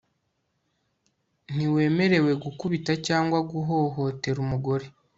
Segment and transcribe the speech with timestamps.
[1.55, 4.85] ntiwemerewe gukubita cyangwa guhohotera umugore